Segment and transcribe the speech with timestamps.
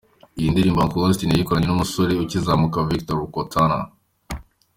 [0.39, 3.77] Iyi ndirimbo Uncle Austin yayikoranye n’umusore ukizamuka Victor Rukotana.